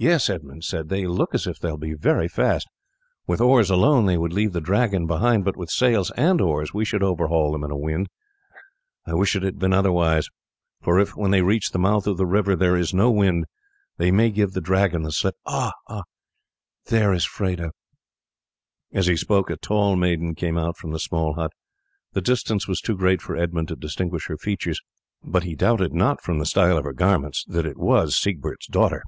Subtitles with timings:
[0.00, 2.68] "Yes," Edmund said, "they look as if they will be very fast.
[3.26, 6.84] With oars alone they would leave the Dragon behind, but with sails and oars we
[6.84, 8.06] should overhaul them in a wind.
[9.06, 10.28] I wish it had been otherwise,
[10.82, 13.46] for if, when they reach the mouth of the river, there is no wind,
[13.96, 15.34] they may give the Dragon the slip.
[15.46, 16.04] Ah!" he exclaimed,
[16.86, 17.70] "there is Freda."
[18.92, 21.50] As he spoke a tall maiden came out from the small hut.
[22.12, 24.80] The distance was too great for Edmund to distinguish her features,
[25.24, 29.02] but he doubted not from the style of her garments that it was Siegbert's daughter.